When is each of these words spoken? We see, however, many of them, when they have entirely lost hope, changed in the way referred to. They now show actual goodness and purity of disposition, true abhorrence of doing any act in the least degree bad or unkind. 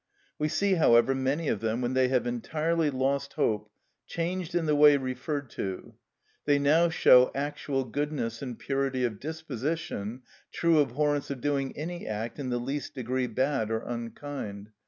We 0.39 0.47
see, 0.47 0.73
however, 0.73 1.13
many 1.13 1.47
of 1.47 1.59
them, 1.59 1.79
when 1.79 1.93
they 1.93 2.07
have 2.07 2.25
entirely 2.25 2.89
lost 2.89 3.33
hope, 3.33 3.69
changed 4.07 4.55
in 4.55 4.65
the 4.65 4.75
way 4.75 4.97
referred 4.97 5.51
to. 5.51 5.93
They 6.45 6.57
now 6.57 6.89
show 6.89 7.29
actual 7.35 7.83
goodness 7.83 8.41
and 8.41 8.57
purity 8.57 9.03
of 9.03 9.19
disposition, 9.19 10.23
true 10.51 10.79
abhorrence 10.81 11.29
of 11.29 11.39
doing 11.39 11.77
any 11.77 12.07
act 12.07 12.39
in 12.39 12.49
the 12.49 12.57
least 12.57 12.95
degree 12.95 13.27
bad 13.27 13.69
or 13.69 13.81
unkind. 13.83 14.71